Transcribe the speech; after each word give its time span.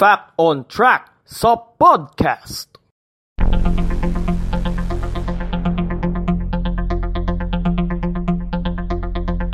Fact 0.00 0.32
on 0.40 0.64
Track 0.64 1.12
sa 1.28 1.60
podcast. 1.76 2.72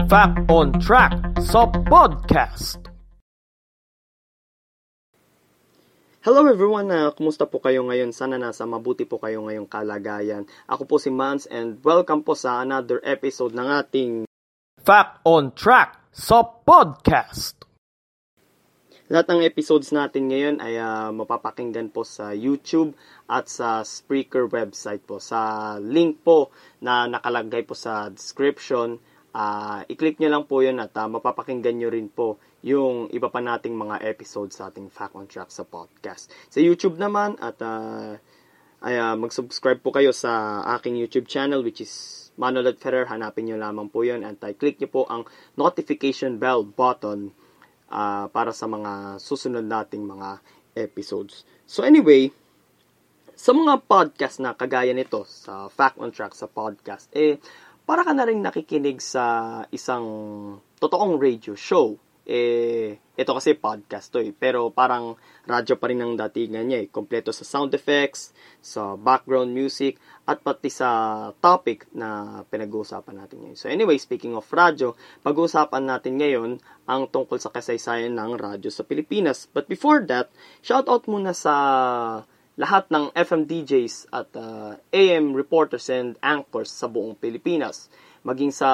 Fact 0.07 0.37
on 0.47 0.71
Track 0.79 1.19
sa 1.43 1.67
podcast. 1.67 2.79
Hello 6.23 6.47
everyone, 6.47 6.95
uh, 6.95 7.11
kumusta 7.11 7.51
po 7.51 7.59
kayo 7.59 7.83
ngayon? 7.83 8.15
Sana 8.15 8.39
nasa 8.39 8.63
mabuti 8.71 9.03
po 9.03 9.19
kayo 9.19 9.43
ngayong 9.51 9.67
kalagayan. 9.67 10.47
Ako 10.71 10.87
po 10.87 11.03
si 11.03 11.11
Mans 11.11 11.51
and 11.51 11.83
welcome 11.83 12.23
po 12.23 12.39
sa 12.39 12.63
another 12.63 13.03
episode 13.03 13.51
ng 13.51 13.67
ating 13.67 14.31
Fact 14.79 15.19
on 15.27 15.51
Track 15.59 16.07
sa 16.15 16.47
podcast. 16.47 17.66
Lahat 19.07 19.31
ng 19.31 19.47
episodes 19.47 19.95
natin 19.95 20.27
ngayon 20.27 20.59
ay 20.59 20.83
uh, 20.83 21.15
mapapakinggan 21.15 21.95
po 21.95 22.03
sa 22.03 22.35
YouTube 22.35 22.91
at 23.31 23.47
sa 23.47 23.87
Spreaker 23.87 24.51
website 24.51 24.99
po. 25.07 25.23
Sa 25.23 25.79
link 25.79 26.27
po 26.27 26.51
na 26.83 27.07
nakalagay 27.07 27.63
po 27.63 27.79
sa 27.79 28.11
description, 28.11 28.99
uh, 29.31 29.87
i-click 29.87 30.19
nyo 30.19 30.35
lang 30.35 30.45
po 30.51 30.59
yun 30.59 30.83
at 30.83 30.91
uh, 30.99 31.07
mapapakinggan 31.07 31.79
nyo 31.79 31.95
rin 31.95 32.11
po 32.11 32.43
yung 32.67 33.07
iba 33.15 33.31
pa 33.31 33.39
nating 33.39 33.79
mga 33.79 34.03
episodes 34.03 34.59
sa 34.59 34.75
ating 34.75 34.91
Fact 34.91 35.15
on 35.15 35.31
Track 35.31 35.55
sa 35.55 35.63
podcast. 35.63 36.27
Sa 36.51 36.59
YouTube 36.59 36.99
naman 36.99 37.39
at 37.39 37.63
uh, 37.63 38.19
ay, 38.83 38.99
uh, 38.99 39.15
mag-subscribe 39.15 39.87
po 39.87 39.95
kayo 39.95 40.11
sa 40.11 40.67
aking 40.83 40.99
YouTube 40.99 41.31
channel 41.31 41.63
which 41.63 41.79
is 41.79 42.27
Manolad 42.35 42.83
Ferrer. 42.83 43.07
Hanapin 43.07 43.47
nyo 43.47 43.55
lamang 43.55 43.87
po 43.87 44.03
yun 44.03 44.27
and 44.27 44.43
uh, 44.43 44.51
click 44.51 44.83
nyo 44.83 44.91
po 44.91 45.03
ang 45.07 45.31
notification 45.55 46.43
bell 46.43 46.67
button 46.67 47.31
uh, 47.91 48.27
para 48.31 48.51
sa 48.51 48.67
mga 48.71 49.23
susunod 49.23 49.67
nating 49.67 50.07
mga 50.07 50.41
episodes. 50.77 51.43
So 51.67 51.83
anyway, 51.83 52.31
sa 53.37 53.53
mga 53.53 53.85
podcast 53.85 54.41
na 54.41 54.57
kagaya 54.57 54.97
nito, 54.97 55.29
sa 55.29 55.69
Fact 55.69 56.01
on 56.01 56.09
Track 56.09 56.33
sa 56.33 56.49
podcast, 56.49 57.13
eh, 57.13 57.37
para 57.85 58.03
ka 58.03 58.17
na 58.17 58.27
rin 58.27 58.43
nakikinig 58.43 58.99
sa 58.99 59.63
isang 59.71 60.07
totoong 60.81 61.21
radio 61.21 61.55
show 61.55 61.95
eh, 62.27 62.99
ito 63.15 63.31
kasi 63.31 63.55
podcast 63.55 64.11
to 64.11 64.19
eh. 64.19 64.35
Pero 64.35 64.75
parang 64.75 65.15
radyo 65.47 65.79
pa 65.79 65.87
rin 65.87 66.03
ang 66.03 66.19
datingan 66.19 66.67
niya 66.67 66.83
eh. 66.83 66.89
Kompleto 66.91 67.31
sa 67.31 67.47
sound 67.47 67.71
effects, 67.79 68.35
sa 68.59 68.99
background 68.99 69.55
music, 69.55 70.03
at 70.27 70.43
pati 70.43 70.67
sa 70.67 71.31
topic 71.39 71.87
na 71.95 72.43
pinag-uusapan 72.51 73.15
natin 73.23 73.47
ngayon. 73.47 73.59
So 73.59 73.71
anyway, 73.71 73.95
speaking 74.03 74.35
of 74.35 74.51
radyo, 74.51 74.99
pag-uusapan 75.23 75.87
natin 75.87 76.19
ngayon 76.19 76.51
ang 76.91 77.07
tungkol 77.07 77.39
sa 77.39 77.55
kasaysayan 77.55 78.19
ng 78.19 78.35
radyo 78.35 78.75
sa 78.75 78.83
Pilipinas. 78.83 79.47
But 79.47 79.71
before 79.71 80.03
that, 80.11 80.35
shout 80.67 80.91
out 80.91 81.07
muna 81.07 81.31
sa 81.31 81.55
lahat 82.59 82.91
ng 82.91 83.15
FM 83.15 83.47
DJs 83.47 84.11
at 84.11 84.33
uh, 84.35 84.75
AM 84.91 85.37
reporters 85.37 85.87
and 85.93 86.19
anchors 86.25 86.75
sa 86.75 86.91
buong 86.91 87.15
Pilipinas. 87.15 87.87
Maging 88.27 88.51
sa 88.51 88.71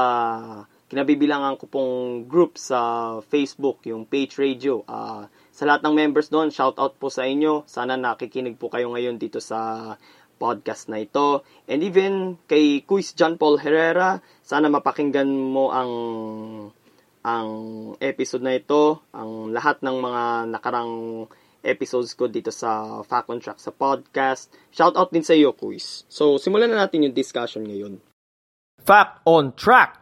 kinabibilangan 0.92 1.56
ko 1.56 1.64
pong 1.72 2.28
group 2.28 2.60
sa 2.60 3.16
Facebook, 3.24 3.80
yung 3.88 4.04
Page 4.04 4.36
Radio. 4.36 4.84
Uh, 4.84 5.24
sa 5.48 5.64
lahat 5.64 5.88
ng 5.88 5.96
members 5.96 6.28
doon, 6.28 6.52
shout 6.52 6.76
out 6.76 7.00
po 7.00 7.08
sa 7.08 7.24
inyo. 7.24 7.64
Sana 7.64 7.96
nakikinig 7.96 8.60
po 8.60 8.68
kayo 8.68 8.92
ngayon 8.92 9.16
dito 9.16 9.40
sa 9.40 9.96
podcast 10.36 10.92
na 10.92 11.00
ito. 11.00 11.48
And 11.64 11.80
even 11.80 12.36
kay 12.44 12.84
Kuis 12.84 13.16
John 13.16 13.40
Paul 13.40 13.56
Herrera, 13.56 14.20
sana 14.44 14.68
mapakinggan 14.68 15.32
mo 15.32 15.72
ang 15.72 15.92
ang 17.24 17.50
episode 17.96 18.44
na 18.44 18.60
ito, 18.60 19.00
ang 19.16 19.48
lahat 19.48 19.80
ng 19.80 19.96
mga 19.96 20.22
nakarang 20.52 21.24
episodes 21.64 22.12
ko 22.12 22.28
dito 22.28 22.52
sa 22.52 23.00
Fact 23.00 23.32
on 23.32 23.40
Track 23.40 23.56
sa 23.64 23.72
podcast. 23.72 24.52
Shout 24.68 24.92
out 24.98 25.08
din 25.08 25.24
sa 25.24 25.32
iyo, 25.32 25.56
Kuis. 25.56 26.04
So, 26.12 26.36
simulan 26.36 26.68
na 26.68 26.84
natin 26.84 27.08
yung 27.08 27.16
discussion 27.16 27.64
ngayon. 27.64 27.96
Fact 28.82 29.24
on 29.24 29.56
Track 29.56 30.01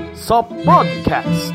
sa 0.31 0.47
podcast. 0.63 1.51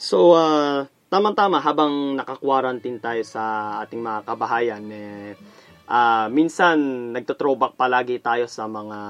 So, 0.00 0.32
uh, 0.32 0.88
tama-tama 1.12 1.60
habang 1.60 2.16
naka-quarantine 2.16 2.96
tayo 2.96 3.20
sa 3.28 3.76
ating 3.84 4.00
mga 4.00 4.24
kabahayan, 4.24 4.88
eh, 4.88 5.36
uh, 5.84 6.32
minsan 6.32 7.12
nagto-throwback 7.12 7.76
palagi 7.76 8.24
tayo 8.24 8.48
sa 8.48 8.64
mga 8.64 9.00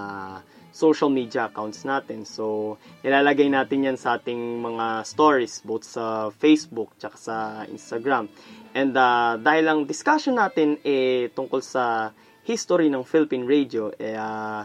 social 0.74 1.14
media 1.14 1.46
accounts 1.46 1.86
natin. 1.86 2.26
So, 2.26 2.74
ilalagay 3.06 3.46
natin 3.46 3.94
yan 3.94 3.94
sa 3.94 4.18
ating 4.18 4.58
mga 4.58 5.06
stories, 5.06 5.62
both 5.62 5.86
sa 5.86 6.34
Facebook 6.34 6.98
tsaka 6.98 7.14
sa 7.14 7.36
Instagram. 7.70 8.26
And 8.74 8.90
uh, 8.90 9.38
dahil 9.38 9.70
ang 9.70 9.80
discussion 9.86 10.34
natin 10.34 10.82
eh 10.82 11.30
tungkol 11.30 11.62
sa 11.62 12.10
history 12.48 12.88
ng 12.88 13.04
Philippine 13.04 13.44
Radio, 13.44 13.92
eh, 14.00 14.16
uh, 14.16 14.64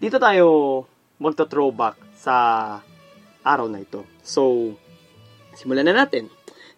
dito 0.00 0.16
tayo 0.16 0.46
magto-throwback 1.20 2.16
sa 2.16 2.34
araw 3.44 3.68
na 3.68 3.84
ito. 3.84 4.08
So, 4.24 4.72
simulan 5.52 5.84
na 5.84 5.92
natin. 5.92 6.32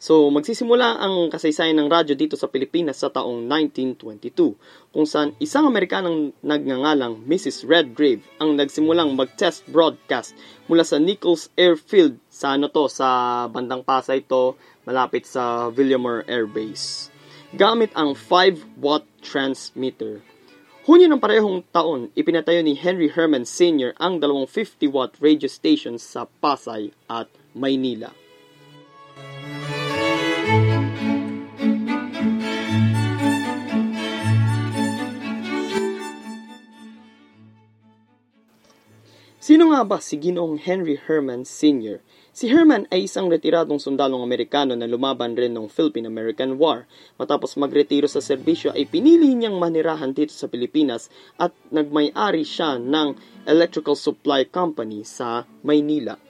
So, 0.05 0.29
magsisimula 0.29 1.01
ang 1.01 1.33
kasaysayan 1.33 1.81
ng 1.81 1.89
radyo 1.89 2.13
dito 2.13 2.37
sa 2.37 2.51
Pilipinas 2.51 3.01
sa 3.01 3.09
taong 3.09 3.47
1922, 3.49 4.93
kung 4.93 5.07
saan 5.09 5.33
isang 5.41 5.65
Amerikanang 5.65 6.37
nagngangalang 6.45 7.25
Mrs. 7.25 7.65
Redgrave 7.65 8.21
ang 8.37 8.53
nagsimulang 8.59 9.17
mag-test 9.17 9.65
broadcast 9.71 10.37
mula 10.69 10.85
sa 10.85 11.01
Nichols 11.01 11.49
Airfield 11.57 12.21
sa 12.29 12.59
ano 12.59 12.69
to, 12.69 12.85
sa 12.91 13.47
bandang 13.49 13.81
Pasay 13.81 14.21
to, 14.27 14.59
malapit 14.85 15.25
sa 15.25 15.73
Villamor 15.73 16.27
Air 16.29 16.45
Base. 16.45 17.14
Gamit 17.55 17.95
ang 17.95 18.19
5-watt 18.19 19.07
transmitter. 19.23 20.19
Hunyo 20.91 21.07
ng 21.07 21.23
parehong 21.23 21.63
taon, 21.71 22.11
ipinatayo 22.19 22.59
ni 22.67 22.75
Henry 22.75 23.07
Herman 23.07 23.47
Sr. 23.47 23.95
ang 24.03 24.19
dalawang 24.19 24.51
50-watt 24.51 25.23
radio 25.23 25.47
stations 25.47 26.03
sa 26.03 26.27
Pasay 26.43 26.91
at 27.07 27.31
Maynila. 27.55 28.11
Sino 39.45 39.77
nga 39.77 39.85
ba 39.85 40.01
si 40.01 40.17
Ginoong 40.17 40.57
Henry 40.57 40.97
Herman 40.97 41.45
Sr.? 41.45 42.01
Si 42.33 42.49
Herman 42.49 42.89
ay 42.89 43.05
isang 43.05 43.29
retiradong 43.29 43.77
sundalong 43.77 44.25
Amerikano 44.25 44.73
na 44.73 44.89
lumaban 44.89 45.37
rin 45.37 45.53
ng 45.53 45.69
Philippine-American 45.69 46.57
War. 46.57 46.89
Matapos 47.21 47.61
magretiro 47.61 48.09
sa 48.09 48.25
serbisyo 48.25 48.73
ay 48.73 48.89
pinili 48.89 49.37
niyang 49.37 49.61
manirahan 49.61 50.17
dito 50.17 50.33
sa 50.33 50.49
Pilipinas 50.49 51.13
at 51.37 51.53
nagmay-ari 51.69 52.41
siya 52.41 52.81
ng 52.81 53.21
Electrical 53.45 54.01
Supply 54.01 54.49
Company 54.49 55.05
sa 55.05 55.45
Maynila. 55.61 56.24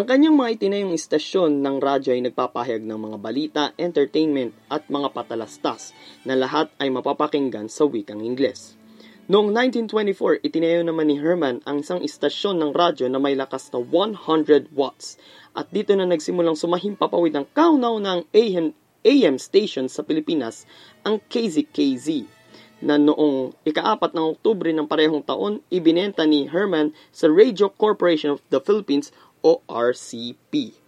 Ang 0.00 0.08
kanyang 0.08 0.32
mga 0.32 0.56
itinayong 0.56 0.96
istasyon 0.96 1.60
ng 1.60 1.76
radyo 1.76 2.16
ay 2.16 2.24
nagpapahayag 2.24 2.88
ng 2.88 3.00
mga 3.04 3.16
balita, 3.20 3.62
entertainment 3.76 4.56
at 4.72 4.88
mga 4.88 5.12
patalastas 5.12 5.92
na 6.24 6.32
lahat 6.40 6.72
ay 6.80 6.88
mapapakinggan 6.88 7.68
sa 7.68 7.84
wikang 7.84 8.24
Ingles. 8.24 8.80
Noong 9.28 9.52
1924, 9.52 10.40
itinayo 10.40 10.80
naman 10.88 11.12
ni 11.12 11.20
Herman 11.20 11.60
ang 11.68 11.84
isang 11.84 12.00
istasyon 12.00 12.64
ng 12.64 12.72
radyo 12.72 13.12
na 13.12 13.20
may 13.20 13.36
lakas 13.36 13.68
na 13.76 13.84
100 13.84 14.72
watts 14.72 15.20
at 15.52 15.68
dito 15.68 15.92
na 15.92 16.08
nagsimulang 16.08 16.56
sumahimpapawid 16.56 17.36
ng 17.36 17.52
kaunaw 17.52 18.00
ng 18.00 18.24
AM, 18.32 18.72
AM 19.04 19.36
station 19.36 19.84
sa 19.92 20.00
Pilipinas, 20.00 20.64
ang 21.04 21.20
KZKZ 21.28 22.40
na 22.80 22.96
noong 22.96 23.52
ikaapat 23.68 24.16
ng 24.16 24.40
Oktubre 24.40 24.72
ng 24.72 24.88
parehong 24.88 25.20
taon, 25.20 25.60
ibinenta 25.68 26.24
ni 26.24 26.48
Herman 26.48 26.96
sa 27.12 27.28
Radio 27.28 27.68
Corporation 27.68 28.32
of 28.32 28.40
the 28.48 28.56
Philippines 28.64 29.12
o 29.40 29.64
RCP. 29.66 30.80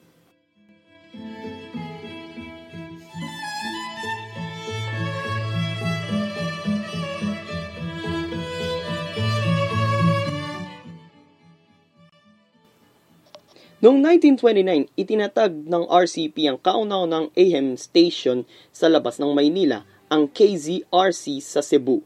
Noong 13.83 13.99
1929, 13.99 14.95
itinatag 14.95 15.67
ng 15.67 15.91
RCP 15.91 16.47
ang 16.47 16.55
kauna-unang 16.63 17.35
AM 17.35 17.75
station 17.75 18.47
sa 18.71 18.87
labas 18.87 19.19
ng 19.19 19.35
Maynila, 19.35 19.83
ang 20.07 20.31
KZRC 20.31 21.43
sa 21.43 21.67
Cebu. 21.67 21.99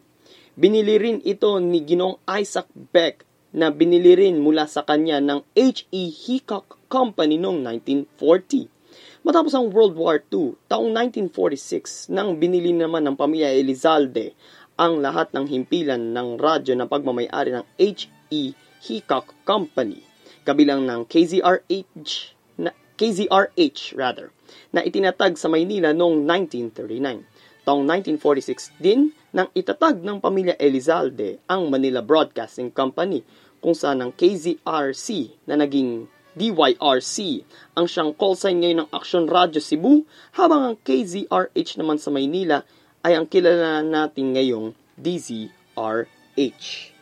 Binili 0.57 0.97
rin 0.97 1.21
ito 1.21 1.53
ni 1.61 1.85
Ginong 1.85 2.17
Isaac 2.25 2.65
Beck 2.73 3.26
na 3.57 3.73
binili 3.73 4.13
rin 4.13 4.37
mula 4.45 4.69
sa 4.69 4.85
kanya 4.85 5.17
ng 5.17 5.41
H.E. 5.57 6.13
Hickok 6.13 6.77
Company 6.93 7.41
noong 7.41 7.65
1940. 7.65 9.25
Matapos 9.25 9.57
ang 9.57 9.73
World 9.73 9.97
War 9.97 10.21
II, 10.21 10.61
taong 10.69 10.93
1946, 10.93 12.13
nang 12.13 12.37
binili 12.37 12.77
naman 12.77 13.09
ng 13.09 13.17
pamilya 13.17 13.49
Elizalde 13.57 14.37
ang 14.77 15.01
lahat 15.01 15.33
ng 15.33 15.49
himpilan 15.49 16.13
ng 16.13 16.37
radyo 16.37 16.77
na 16.77 16.85
pagmamayari 16.85 17.57
ng 17.57 17.65
H.E. 17.81 18.53
Hickok 18.85 19.33
Company 19.49 20.05
kabilang 20.47 20.87
ng 20.87 21.09
KZRH 21.11 22.13
na 22.61 22.71
KZRH 22.95 23.99
rather 23.99 24.31
na 24.71 24.85
itinatag 24.85 25.35
sa 25.41 25.51
Maynila 25.51 25.91
noong 25.91 26.23
1939. 26.23 27.67
Taong 27.67 27.83
1946 27.83 28.79
din 28.79 29.11
nang 29.35 29.51
itatag 29.51 29.99
ng 29.99 30.23
pamilya 30.23 30.55
Elizalde 30.55 31.43
ang 31.51 31.67
Manila 31.67 31.99
Broadcasting 31.99 32.71
Company 32.71 33.27
kung 33.67 33.75
saan 33.75 33.99
ang 33.99 34.15
KZRC 34.15 35.35
na 35.51 35.59
naging 35.59 36.07
DYRC 36.39 37.43
ang 37.75 37.91
siyang 37.91 38.15
call 38.15 38.39
sign 38.39 38.63
ngayon 38.63 38.87
ng 38.87 38.91
Action 38.95 39.27
Radio 39.27 39.59
Cebu 39.59 40.07
habang 40.39 40.63
ang 40.63 40.77
KZRH 40.87 41.83
naman 41.83 41.99
sa 41.99 42.15
Maynila 42.15 42.63
ay 43.03 43.19
ang 43.19 43.27
kilala 43.27 43.83
natin 43.83 44.39
ngayong 44.39 44.71
DZRH. 44.95 46.95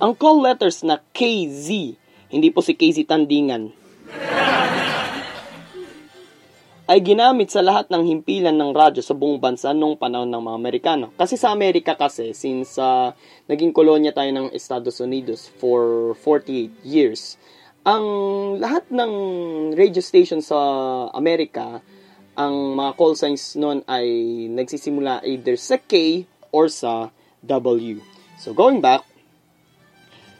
Ang 0.00 0.16
call 0.16 0.40
letters 0.40 0.80
na 0.80 0.96
KZ, 1.12 1.68
hindi 2.32 2.48
po 2.48 2.64
si 2.64 2.72
KZ 2.72 3.04
Tandingan, 3.04 3.68
ay 6.88 6.98
ginamit 7.04 7.52
sa 7.52 7.60
lahat 7.60 7.92
ng 7.92 8.08
himpilan 8.08 8.56
ng 8.56 8.72
radyo 8.72 9.04
sa 9.04 9.12
buong 9.12 9.36
bansa 9.36 9.76
noong 9.76 10.00
panahon 10.00 10.32
ng 10.32 10.40
mga 10.40 10.56
Amerikano. 10.56 11.06
Kasi 11.20 11.36
sa 11.36 11.52
Amerika 11.52 12.00
kasi, 12.00 12.32
since 12.32 12.80
uh, 12.80 13.12
naging 13.44 13.76
kolonya 13.76 14.16
tayo 14.16 14.32
ng 14.32 14.48
Estados 14.56 15.04
Unidos 15.04 15.52
for 15.60 16.16
48 16.24 16.80
years, 16.80 17.36
ang 17.84 18.00
lahat 18.56 18.88
ng 18.88 19.12
radio 19.76 20.00
station 20.00 20.40
sa 20.40 20.56
Amerika, 21.12 21.84
ang 22.40 22.72
mga 22.72 22.96
call 22.96 23.20
signs 23.20 23.52
noon 23.52 23.84
ay 23.84 24.08
nagsisimula 24.48 25.20
either 25.28 25.60
sa 25.60 25.76
K 25.76 26.24
or 26.56 26.72
sa 26.72 27.12
W. 27.44 28.00
So 28.40 28.56
going 28.56 28.80
back, 28.80 29.09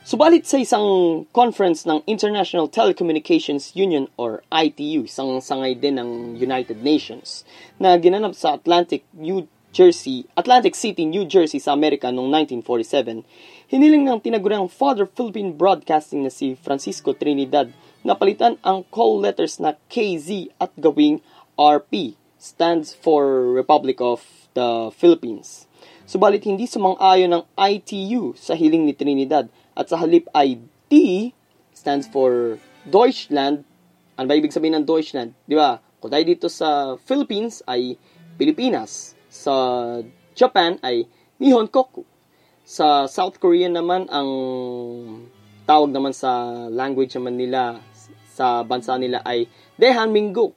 Subalit 0.00 0.48
sa 0.48 0.56
isang 0.56 1.28
conference 1.28 1.84
ng 1.84 2.00
International 2.08 2.72
Telecommunications 2.72 3.76
Union 3.76 4.08
or 4.16 4.40
ITU, 4.48 5.04
isang 5.04 5.44
sangay 5.44 5.76
din 5.76 6.00
ng 6.00 6.40
United 6.40 6.80
Nations, 6.80 7.44
na 7.76 7.92
ginanap 8.00 8.32
sa 8.32 8.56
Atlantic, 8.56 9.04
New 9.12 9.44
Jersey, 9.76 10.24
Atlantic 10.40 10.72
City, 10.72 11.04
New 11.04 11.28
Jersey 11.28 11.60
sa 11.60 11.76
Amerika 11.76 12.08
noong 12.08 12.32
1947, 12.64 13.28
hiniling 13.68 14.08
ng 14.08 14.24
tinaguriang 14.24 14.72
Father 14.72 15.04
Philippine 15.04 15.52
Broadcasting 15.52 16.24
na 16.24 16.32
si 16.32 16.56
Francisco 16.56 17.12
Trinidad 17.12 17.68
na 18.00 18.16
palitan 18.16 18.56
ang 18.64 18.88
call 18.88 19.20
letters 19.20 19.60
na 19.60 19.76
KZ 19.92 20.48
at 20.56 20.72
gawing 20.80 21.20
RP, 21.60 22.16
stands 22.40 22.96
for 22.96 23.52
Republic 23.52 24.00
of 24.00 24.24
the 24.56 24.88
Philippines. 24.96 25.68
Subalit 26.08 26.42
hindi 26.48 26.64
sumang-ayon 26.64 27.30
ng 27.36 27.44
ITU 27.54 28.32
sa 28.34 28.56
hiling 28.56 28.88
ni 28.88 28.96
Trinidad 28.96 29.46
at 29.80 29.88
sa 29.88 29.96
halip 29.96 30.28
ay 30.36 30.60
D 30.92 31.32
stands 31.72 32.04
for 32.04 32.60
Deutschland. 32.84 33.64
Ano 34.20 34.28
ba 34.28 34.36
ibig 34.36 34.52
sabihin 34.52 34.76
ng 34.76 34.84
Deutschland? 34.84 35.32
Di 35.48 35.56
ba? 35.56 35.80
Kung 35.96 36.12
tayo 36.12 36.20
dito 36.28 36.52
sa 36.52 37.00
Philippines 37.00 37.64
ay 37.64 37.96
Pilipinas. 38.36 39.16
Sa 39.32 39.54
Japan 40.36 40.76
ay 40.84 41.08
Nihon 41.40 41.72
Koku. 41.72 42.04
Sa 42.68 43.08
South 43.08 43.40
Korea 43.40 43.72
naman 43.72 44.04
ang 44.12 44.28
tawag 45.64 45.96
naman 45.96 46.12
sa 46.12 46.68
language 46.68 47.16
naman 47.16 47.40
nila 47.40 47.80
sa 48.28 48.60
bansa 48.60 49.00
nila 49.00 49.24
ay 49.24 49.48
Dehanmingguk. 49.80 50.52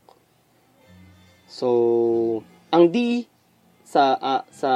So, 1.47 2.43
ang 2.75 2.91
D 2.91 3.27
sa 3.87 4.17
uh, 4.19 4.43
sa 4.51 4.71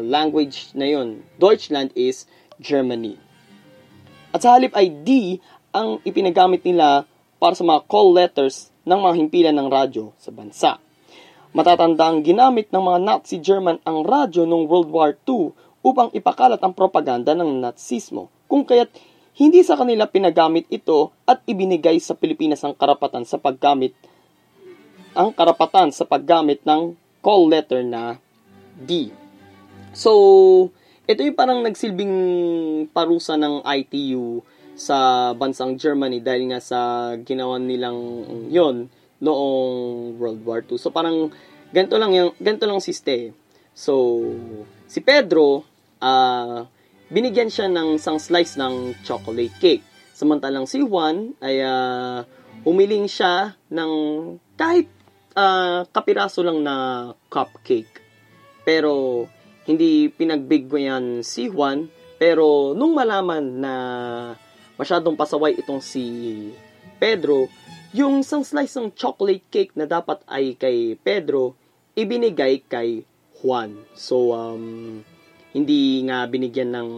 language 0.00 0.72
na 0.74 0.88
yon, 0.88 1.22
Deutschland 1.38 1.92
is 1.94 2.26
Germany. 2.58 3.23
Sa 4.44 4.60
halip 4.60 4.76
ay 4.76 4.92
D 4.92 5.40
ang 5.72 6.04
ipinagamit 6.04 6.60
nila 6.68 7.08
para 7.40 7.56
sa 7.56 7.64
mga 7.64 7.80
call 7.88 8.12
letters 8.12 8.68
ng 8.84 9.00
mga 9.00 9.14
himpilan 9.16 9.56
ng 9.56 9.72
radyo 9.72 10.12
sa 10.20 10.28
bansa. 10.28 10.76
Matatandang 11.56 12.20
ginamit 12.20 12.68
ng 12.68 12.84
mga 12.84 12.98
Nazi 13.00 13.40
German 13.40 13.80
ang 13.88 14.04
radyo 14.04 14.44
noong 14.44 14.68
World 14.68 14.92
War 14.92 15.16
II 15.24 15.48
upang 15.80 16.12
ipakalat 16.12 16.60
ang 16.60 16.76
propaganda 16.76 17.32
ng 17.32 17.56
Nazismo, 17.56 18.28
kung 18.44 18.68
kaya't 18.68 18.92
hindi 19.40 19.64
sa 19.64 19.80
kanila 19.80 20.04
pinagamit 20.04 20.68
ito 20.68 21.16
at 21.24 21.40
ibinigay 21.48 21.96
sa 21.96 22.12
Pilipinas 22.12 22.60
ang 22.68 22.76
karapatan 22.76 23.24
sa 23.24 23.40
paggamit 23.40 23.96
ang 25.16 25.32
karapatan 25.32 25.88
sa 25.88 26.04
paggamit 26.04 26.60
ng 26.68 26.92
call 27.24 27.48
letter 27.48 27.80
na 27.80 28.20
D. 28.76 29.08
So, 29.96 30.68
ito 31.04 31.20
yung 31.20 31.36
parang 31.36 31.60
nagsilbing 31.60 32.14
parusa 32.88 33.36
ng 33.36 33.60
ITU 33.60 34.40
sa 34.74 35.30
bansang 35.36 35.76
Germany 35.78 36.18
dahil 36.18 36.50
nga 36.50 36.60
sa 36.64 36.80
ginawa 37.20 37.60
nilang 37.60 37.98
yon 38.50 38.90
noong 39.22 40.18
World 40.18 40.40
War 40.42 40.60
II. 40.64 40.80
So 40.80 40.90
parang 40.90 41.30
ganito 41.70 42.00
lang 42.00 42.12
yung 42.16 42.32
ganito 42.40 42.64
lang 42.64 42.80
siste. 42.80 43.36
So 43.76 44.24
si 44.88 45.04
Pedro 45.04 45.62
uh, 46.00 46.66
binigyan 47.12 47.52
siya 47.52 47.68
ng 47.68 48.00
isang 48.00 48.18
slice 48.18 48.56
ng 48.58 49.04
chocolate 49.06 49.54
cake. 49.60 49.84
Samantalang 50.14 50.64
si 50.64 50.80
Juan 50.82 51.36
ay 51.44 51.60
uh, 51.62 52.24
humiling 52.64 53.06
siya 53.06 53.54
ng 53.70 53.92
kahit 54.56 54.88
uh, 55.36 55.84
kapiraso 55.92 56.40
lang 56.40 56.64
na 56.64 57.10
cupcake. 57.28 58.02
Pero 58.64 59.26
hindi 59.64 60.12
pinagbigyan 60.12 61.24
si 61.24 61.48
Juan, 61.48 61.88
pero 62.20 62.72
nung 62.76 62.92
malaman 62.92 63.44
na 63.60 63.74
masyadong 64.76 65.16
pasaway 65.16 65.56
itong 65.58 65.80
si 65.80 66.04
Pedro, 67.00 67.48
yung 67.94 68.26
isang 68.26 68.42
slice 68.42 68.74
ng 68.80 68.92
chocolate 68.94 69.46
cake 69.48 69.72
na 69.78 69.86
dapat 69.86 70.20
ay 70.26 70.58
kay 70.58 70.98
Pedro, 70.98 71.54
ibinigay 71.94 72.66
kay 72.66 73.06
Juan. 73.38 73.76
So, 73.94 74.34
um, 74.34 75.00
hindi 75.54 76.02
nga 76.02 76.26
binigyan 76.26 76.74
ng 76.74 76.90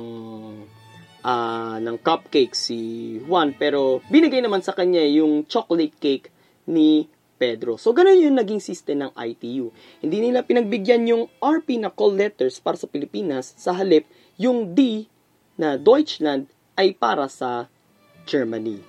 uh, 1.20 1.76
ng 1.82 1.96
cupcake 2.00 2.56
si 2.56 2.78
Juan, 3.26 3.52
pero 3.52 4.00
binigay 4.08 4.40
naman 4.40 4.64
sa 4.64 4.72
kanya 4.72 5.04
yung 5.04 5.44
chocolate 5.44 5.96
cake 6.00 6.32
ni 6.70 7.10
Pedro. 7.36 7.76
So, 7.76 7.92
ganun 7.92 8.20
yung 8.20 8.40
naging 8.40 8.64
system 8.64 9.04
ng 9.04 9.12
ITU. 9.12 9.70
Hindi 10.00 10.18
nila 10.24 10.42
pinagbigyan 10.42 11.08
yung 11.08 11.28
RP 11.40 11.80
na 11.80 11.92
call 11.92 12.16
letters 12.16 12.58
para 12.58 12.80
sa 12.80 12.88
Pilipinas, 12.88 13.52
sa 13.60 13.76
halip, 13.76 14.08
yung 14.40 14.72
D 14.72 15.08
na 15.60 15.76
Deutschland 15.76 16.48
ay 16.76 16.92
para 16.96 17.28
sa 17.28 17.68
Germany. 18.28 18.80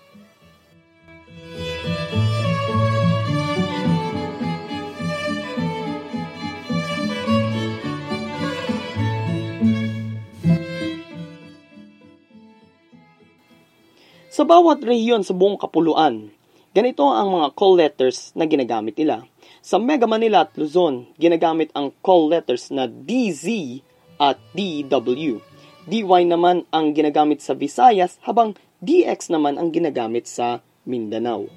Sa 14.38 14.46
bawat 14.46 14.86
rehiyon 14.86 15.26
sa 15.26 15.34
buong 15.34 15.58
kapuluan, 15.58 16.30
Ganito 16.78 17.10
ang 17.10 17.34
mga 17.34 17.58
call 17.58 17.74
letters 17.82 18.30
na 18.38 18.46
ginagamit 18.46 18.94
nila. 19.02 19.26
Sa 19.66 19.82
Mega 19.82 20.06
Manila 20.06 20.46
at 20.46 20.54
Luzon, 20.54 21.10
ginagamit 21.18 21.74
ang 21.74 21.90
call 22.06 22.30
letters 22.30 22.70
na 22.70 22.86
DZ 22.86 23.82
at 24.22 24.38
DW. 24.54 25.42
DY 25.90 26.22
naman 26.30 26.70
ang 26.70 26.94
ginagamit 26.94 27.42
sa 27.42 27.58
Visayas 27.58 28.22
habang 28.22 28.54
DX 28.86 29.34
naman 29.34 29.58
ang 29.58 29.74
ginagamit 29.74 30.30
sa 30.30 30.62
Mindanao. 30.86 31.50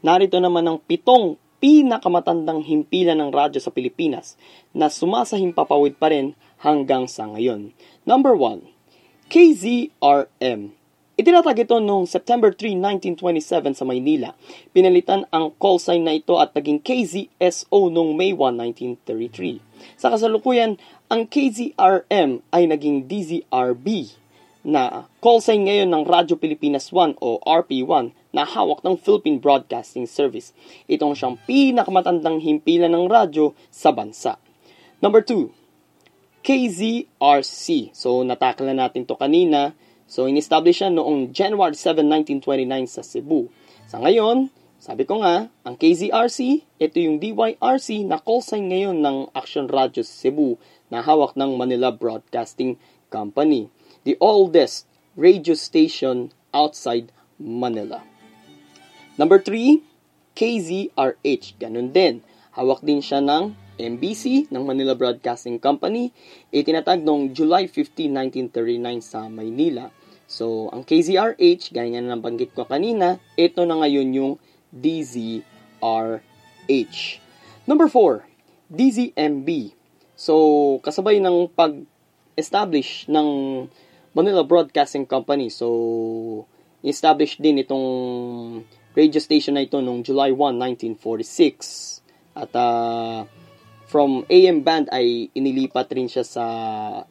Narito 0.00 0.40
naman 0.40 0.64
ang 0.64 0.80
pitong 0.80 1.36
pinakamatandang 1.58 2.64
himpilan 2.64 3.18
ng 3.20 3.30
radyo 3.32 3.60
sa 3.62 3.72
Pilipinas 3.72 4.36
na 4.76 4.92
sumasahimpapawid 4.92 5.96
pa 5.96 6.12
rin 6.12 6.36
hanggang 6.60 7.08
sa 7.08 7.28
ngayon. 7.28 7.72
Number 8.04 8.36
1, 8.36 8.66
KZRM. 9.32 10.76
Itinatag 11.16 11.64
ito 11.64 11.80
noong 11.80 12.04
September 12.04 12.52
3, 12.52 12.76
1927 13.16 13.72
sa 13.72 13.88
Maynila. 13.88 14.36
Pinalitan 14.76 15.24
ang 15.32 15.48
call 15.56 15.80
sign 15.80 16.04
na 16.04 16.12
ito 16.12 16.36
at 16.36 16.52
naging 16.52 16.76
KZSO 16.84 17.88
noong 17.88 18.12
May 18.12 18.36
1, 18.36 18.52
1933. 19.08 19.64
Sa 19.96 20.12
kasalukuyan, 20.12 20.76
ang 21.08 21.24
KZRM 21.24 22.44
ay 22.52 22.68
naging 22.68 23.08
DZRB 23.08 24.12
na 24.66 25.08
call 25.24 25.40
sign 25.40 25.64
ngayon 25.64 25.88
ng 25.88 26.04
Radyo 26.04 26.36
Pilipinas 26.36 26.92
1 26.92 27.16
o 27.22 27.40
RP1 27.48 28.12
na 28.36 28.44
hawak 28.44 28.84
ng 28.84 29.00
Philippine 29.00 29.40
Broadcasting 29.40 30.04
Service. 30.04 30.52
Itong 30.84 31.16
siyang 31.16 31.40
pinakamatandang 31.48 32.44
himpilan 32.44 32.92
ng 32.92 33.08
radyo 33.08 33.56
sa 33.72 33.96
bansa. 33.96 34.36
Number 35.00 35.24
2, 35.24 35.48
KZRC. 36.44 37.96
So, 37.96 38.20
natakla 38.28 38.76
natin 38.76 39.08
to 39.08 39.16
kanina. 39.16 39.72
So, 40.04 40.28
in-establish 40.28 40.84
siya 40.84 40.92
noong 40.92 41.32
January 41.32 41.72
7, 41.72 42.04
1929 42.44 42.92
sa 42.92 43.00
Cebu. 43.00 43.48
Sa 43.88 44.04
ngayon, 44.04 44.52
sabi 44.76 45.08
ko 45.08 45.24
nga, 45.24 45.48
ang 45.64 45.74
KZRC, 45.80 46.62
ito 46.76 46.96
yung 47.00 47.16
DYRC 47.16 48.04
na 48.04 48.20
call 48.20 48.44
sign 48.44 48.68
ngayon 48.68 49.00
ng 49.00 49.32
Action 49.32 49.64
Radio 49.66 50.04
Cebu 50.04 50.60
na 50.92 51.00
hawak 51.00 51.34
ng 51.34 51.56
Manila 51.56 51.88
Broadcasting 51.88 52.76
Company. 53.08 53.72
The 54.04 54.14
oldest 54.22 54.86
radio 55.16 55.56
station 55.56 56.30
outside 56.54 57.10
Manila. 57.40 58.15
Number 59.16 59.40
3, 59.40 59.80
KZRH. 60.36 61.56
Ganun 61.56 61.88
din. 61.88 62.20
Hawak 62.52 62.84
din 62.84 63.00
siya 63.00 63.24
ng 63.24 63.56
MBC 63.80 64.52
ng 64.52 64.60
Manila 64.64 64.92
Broadcasting 64.92 65.56
Company. 65.56 66.12
Itinatag 66.52 67.00
noong 67.00 67.32
July 67.32 67.64
15, 67.68 68.12
1939 68.52 69.00
sa 69.00 69.24
Maynila. 69.32 69.88
So, 70.28 70.68
ang 70.68 70.84
KZRH, 70.84 71.72
gaya 71.72 71.96
nga 71.96 72.02
na 72.04 72.20
banggit 72.20 72.52
ko 72.52 72.68
kanina, 72.68 73.16
ito 73.40 73.64
na 73.64 73.80
ngayon 73.80 74.08
yung 74.12 74.32
DZRH. 74.68 75.40
Number 77.64 77.88
4, 77.88 78.20
DZMB. 78.68 79.48
So, 80.12 80.34
kasabay 80.84 81.24
ng 81.24 81.48
pag-establish 81.56 83.08
ng 83.08 83.28
Manila 84.12 84.44
Broadcasting 84.44 85.08
Company. 85.08 85.48
So, 85.48 86.44
established 86.84 87.40
din 87.40 87.60
itong 87.64 87.86
radio 88.96 89.20
station 89.20 89.60
na 89.60 89.68
ito 89.68 89.76
noong 89.76 90.00
July 90.00 90.32
1, 90.32 90.56
1946. 90.96 92.00
At 92.32 92.48
uh, 92.56 93.28
from 93.84 94.24
AM 94.32 94.64
band 94.64 94.88
ay 94.88 95.28
inilipat 95.36 95.92
rin 95.92 96.08
siya 96.08 96.24
sa 96.24 96.44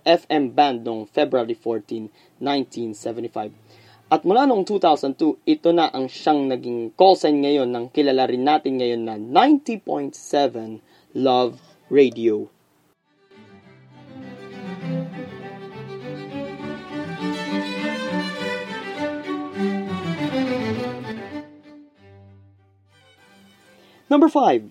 FM 0.02 0.58
band 0.58 0.82
noong 0.82 1.06
February 1.06 1.54
14, 1.54 2.10
1975. 2.42 3.54
At 4.10 4.26
mula 4.26 4.50
noong 4.50 4.66
2002, 4.66 5.46
ito 5.46 5.70
na 5.74 5.94
ang 5.94 6.10
siyang 6.10 6.50
naging 6.50 6.94
call 6.98 7.14
sign 7.14 7.46
ngayon 7.46 7.70
ng 7.70 7.94
kilala 7.94 8.30
rin 8.30 8.46
natin 8.46 8.82
ngayon 8.82 9.02
na 9.06 9.16
90.7 9.22 10.82
Love 11.14 11.62
Radio. 11.94 12.55
Number 24.06 24.30
5, 24.30 24.70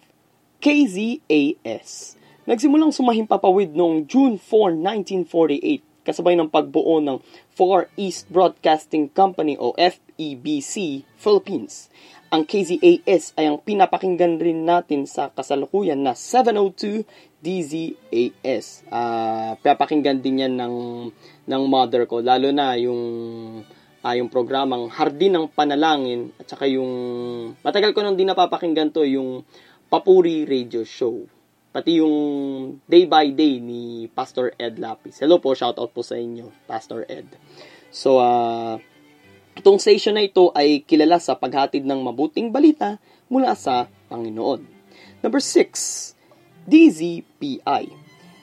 KZAS. 0.62 2.14
Nagsimulang 2.47 2.95
sumahimpapawid 2.95 3.75
noong 3.75 4.07
June 4.07 4.38
4, 4.38 4.79
1948 5.26 5.83
kasabay 6.07 6.38
ng 6.38 6.47
pagbuo 6.47 7.03
ng 7.03 7.19
Far 7.50 7.91
East 7.99 8.31
Broadcasting 8.31 9.11
Company 9.11 9.59
o 9.59 9.75
FEBC 9.75 11.03
Philippines. 11.19 11.91
Ang 12.31 12.47
KZAS 12.47 13.35
ay 13.35 13.50
ang 13.50 13.59
pinapakinggan 13.59 14.38
rin 14.38 14.62
natin 14.62 15.03
sa 15.03 15.35
kasalukuyan 15.35 15.99
na 15.99 16.14
702 16.14 17.03
DZAS. 17.43 18.87
Uh, 18.87 19.59
pinapakinggan 19.67 20.23
din 20.23 20.47
yan 20.47 20.55
ng, 20.55 20.76
ng 21.43 21.62
mother 21.67 22.07
ko, 22.07 22.23
lalo 22.23 22.55
na 22.55 22.79
yung 22.79 23.03
uh, 24.04 24.14
yung 24.14 24.28
programang 24.28 24.92
Hardin 24.92 25.32
ng 25.32 25.46
Panalangin 25.49 26.28
at 26.37 26.44
saka 26.44 26.68
yung 26.68 26.92
matagal 27.64 27.96
ko 27.96 28.04
nang 28.04 28.20
din 28.20 28.28
napapakinggan 28.28 28.92
to 28.92 29.08
yung 29.08 29.42
Papuri 29.88 30.44
Radio 30.44 30.84
Show. 30.84 31.25
Pati 31.75 31.99
yung 31.99 32.16
Day 32.87 33.08
by 33.08 33.34
Day 33.34 33.58
ni 33.58 34.06
Pastor 34.12 34.54
Ed 34.61 34.78
Lapis. 34.78 35.18
Hello 35.18 35.42
po, 35.42 35.56
shout 35.58 35.80
out 35.80 35.90
po 35.90 36.06
sa 36.06 36.14
inyo, 36.14 36.52
Pastor 36.70 37.02
Ed. 37.11 37.26
So, 37.90 38.23
uh, 38.23 38.78
itong 39.58 39.82
station 39.82 40.14
na 40.14 40.23
ito 40.23 40.54
ay 40.54 40.87
kilala 40.87 41.18
sa 41.18 41.34
paghatid 41.34 41.82
ng 41.82 41.99
mabuting 41.99 42.54
balita 42.54 43.02
mula 43.26 43.58
sa 43.58 43.90
Panginoon. 44.06 44.62
Number 45.18 45.42
6, 45.42 46.14
DZPI. 46.70 47.84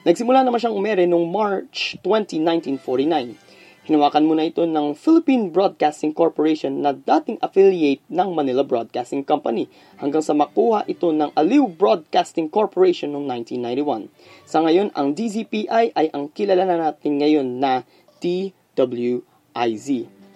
Nagsimula 0.02 0.44
naman 0.44 0.60
siyang 0.60 0.76
umere 0.76 1.08
noong 1.08 1.28
March 1.30 1.96
20, 2.04 2.42
1949 2.76 3.51
Hinawakan 3.92 4.24
muna 4.24 4.48
ito 4.48 4.64
ng 4.64 4.96
Philippine 4.96 5.52
Broadcasting 5.52 6.16
Corporation 6.16 6.80
na 6.80 6.96
dating 6.96 7.36
affiliate 7.44 8.00
ng 8.08 8.32
Manila 8.32 8.64
Broadcasting 8.64 9.20
Company 9.20 9.68
hanggang 10.00 10.24
sa 10.24 10.32
makuha 10.32 10.88
ito 10.88 11.12
ng 11.12 11.36
Aliw 11.36 11.68
Broadcasting 11.68 12.48
Corporation 12.48 13.12
noong 13.12 13.28
1991. 13.44 14.08
Sa 14.48 14.64
ngayon, 14.64 14.96
ang 14.96 15.12
DZPI 15.12 15.92
ay 15.92 16.08
ang 16.16 16.32
kilala 16.32 16.64
na 16.64 16.80
natin 16.88 17.20
ngayon 17.20 17.60
na 17.60 17.84
TWIZ. 18.24 19.88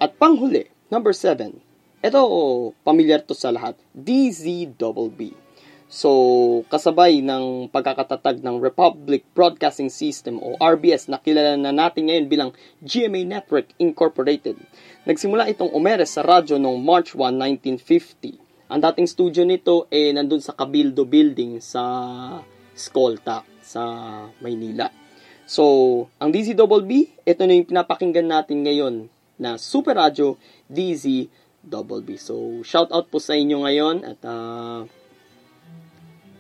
At 0.04 0.20
panghuli, 0.20 0.68
number 0.92 1.16
7. 1.16 1.56
Ito, 2.04 2.20
pamilyar 2.84 3.24
to 3.24 3.32
sa 3.32 3.56
lahat, 3.56 3.80
DZBB. 3.96 5.45
So, 5.96 6.12
kasabay 6.68 7.24
ng 7.24 7.72
pagkakatatag 7.72 8.44
ng 8.44 8.60
Republic 8.60 9.24
Broadcasting 9.32 9.88
System 9.88 10.44
o 10.44 10.60
RBS 10.60 11.08
na 11.08 11.24
kilala 11.24 11.56
na 11.56 11.72
natin 11.72 12.12
ngayon 12.12 12.28
bilang 12.28 12.52
GMA 12.84 13.24
Network 13.24 13.72
Incorporated. 13.80 14.60
Nagsimula 15.08 15.48
itong 15.48 15.72
umeres 15.72 16.12
sa 16.12 16.28
radyo 16.28 16.60
noong 16.60 16.84
March 16.84 17.16
1, 17.16 17.40
1950. 17.80 18.76
Ang 18.76 18.80
dating 18.84 19.08
studio 19.08 19.48
nito 19.48 19.88
eh 19.88 20.12
nandun 20.12 20.44
sa 20.44 20.52
Cabildo 20.52 21.08
Building 21.08 21.64
sa 21.64 21.84
Skolta 22.76 23.48
sa 23.64 23.80
Maynila. 24.44 24.92
So, 25.48 25.64
ang 26.20 26.36
DZBB, 26.36 27.24
ito 27.24 27.42
na 27.48 27.56
yung 27.56 27.72
pinapakinggan 27.72 28.28
natin 28.28 28.68
ngayon 28.68 29.08
na 29.40 29.56
Super 29.56 29.96
Radio 29.96 30.36
DZBB. 30.68 32.20
So, 32.20 32.60
shout 32.68 32.92
out 32.92 33.08
po 33.08 33.24
sa 33.24 33.32
inyo 33.40 33.64
ngayon 33.64 34.04
at 34.04 34.20
uh, 34.28 34.84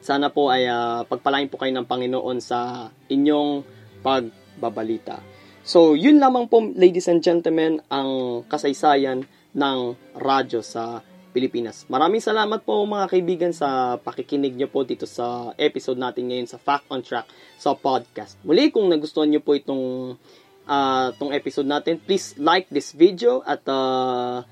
sana 0.05 0.29
po 0.29 0.53
ay 0.53 0.69
uh, 0.69 1.01
pagpalain 1.09 1.49
po 1.49 1.57
kayo 1.57 1.73
ng 1.73 1.89
Panginoon 1.89 2.37
sa 2.37 2.93
inyong 3.09 3.65
pagbabalita. 4.05 5.17
So, 5.65 5.97
yun 5.97 6.21
lamang 6.21 6.45
po, 6.45 6.61
ladies 6.61 7.09
and 7.09 7.25
gentlemen, 7.25 7.81
ang 7.89 8.45
kasaysayan 8.45 9.25
ng 9.57 9.77
radyo 10.13 10.61
sa 10.61 11.01
Pilipinas. 11.33 11.89
Maraming 11.89 12.21
salamat 12.21 12.61
po 12.61 12.85
mga 12.85 13.09
kaibigan 13.09 13.49
sa 13.51 13.97
pakikinig 13.97 14.53
nyo 14.53 14.69
po 14.69 14.85
dito 14.85 15.09
sa 15.09 15.57
episode 15.57 15.97
natin 15.97 16.29
ngayon 16.29 16.47
sa 16.47 16.61
Fact 16.61 16.85
on 16.93 17.01
Track 17.01 17.25
sa 17.57 17.73
podcast. 17.73 18.37
Muli, 18.45 18.69
kung 18.69 18.85
nagustuhan 18.87 19.27
nyo 19.27 19.41
po 19.41 19.57
itong 19.57 20.15
uh, 20.69 21.07
tong 21.17 21.33
episode 21.33 21.65
natin, 21.65 21.97
please 21.97 22.37
like 22.37 22.69
this 22.69 22.93
video 22.93 23.41
at 23.41 23.65
uh, 23.65 24.45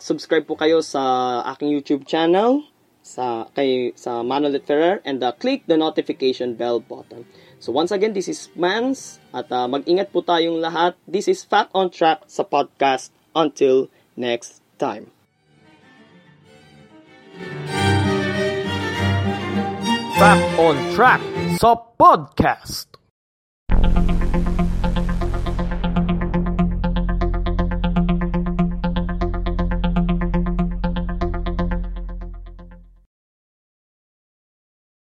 subscribe 0.00 0.48
po 0.48 0.56
kayo 0.56 0.80
sa 0.80 1.44
aking 1.54 1.70
YouTube 1.70 2.08
channel 2.08 2.64
sa 3.04 3.52
kay 3.52 3.92
sa 3.92 4.24
Manolet 4.24 4.64
Ferrer 4.64 5.04
and 5.04 5.20
uh, 5.20 5.36
click 5.36 5.68
the 5.68 5.76
notification 5.76 6.56
bell 6.56 6.80
button. 6.80 7.28
So 7.60 7.70
once 7.70 7.92
again, 7.92 8.16
this 8.16 8.26
is 8.26 8.48
Mans 8.56 9.20
at 9.36 9.52
uh, 9.52 9.68
mag-ingat 9.68 10.08
po 10.08 10.24
tayong 10.24 10.64
lahat. 10.64 10.96
This 11.04 11.28
is 11.28 11.44
Fact 11.44 11.70
on 11.76 11.92
Track 11.92 12.24
sa 12.26 12.48
podcast. 12.48 13.12
Until 13.36 13.90
next 14.16 14.64
time. 14.78 15.10
Fact 20.16 20.46
on 20.56 20.78
Track 20.94 21.20
sa 21.58 21.74
podcast. 21.74 22.94